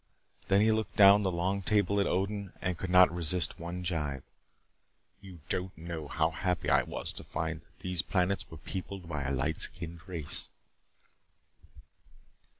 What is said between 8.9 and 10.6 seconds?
by a light skinned race."